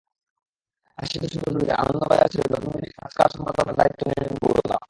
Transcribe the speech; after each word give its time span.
আশির 0.97 1.19
দশকের 1.21 1.41
শুরুতে 1.45 1.73
আনন্দবাজার 1.73 2.29
ছেড়ে 2.33 2.47
নতুন 2.53 2.71
দৈনিক 2.73 2.93
আজকাল 3.05 3.29
সম্পাদনার 3.35 3.77
দায়িত্ব 3.79 4.01
নিলেন 4.09 4.33
গৌরদা। 4.41 4.77